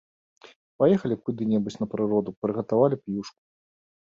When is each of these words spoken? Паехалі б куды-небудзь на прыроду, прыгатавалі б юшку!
Паехалі 0.83 1.13
б 1.19 1.27
куды-небудзь 1.29 1.79
на 1.81 1.87
прыроду, 1.93 2.29
прыгатавалі 2.47 2.95
б 3.03 3.19
юшку! 3.21 3.39